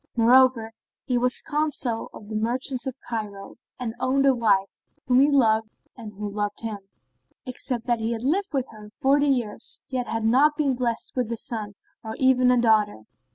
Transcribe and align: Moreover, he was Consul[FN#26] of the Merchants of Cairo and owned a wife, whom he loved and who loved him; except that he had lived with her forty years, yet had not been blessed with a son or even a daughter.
Moreover, 0.15 0.71
he 1.05 1.19
was 1.19 1.43
Consul[FN#26] 1.47 2.07
of 2.15 2.27
the 2.27 2.35
Merchants 2.35 2.87
of 2.87 2.97
Cairo 3.07 3.57
and 3.79 3.93
owned 3.99 4.25
a 4.25 4.33
wife, 4.33 4.87
whom 5.05 5.19
he 5.19 5.29
loved 5.29 5.69
and 5.95 6.11
who 6.13 6.27
loved 6.27 6.61
him; 6.61 6.79
except 7.45 7.85
that 7.85 7.99
he 7.99 8.11
had 8.11 8.23
lived 8.23 8.51
with 8.51 8.65
her 8.71 8.89
forty 8.89 9.27
years, 9.27 9.83
yet 9.89 10.07
had 10.07 10.23
not 10.23 10.57
been 10.57 10.73
blessed 10.73 11.13
with 11.15 11.31
a 11.31 11.37
son 11.37 11.75
or 12.03 12.15
even 12.17 12.49
a 12.49 12.59
daughter. 12.59 13.03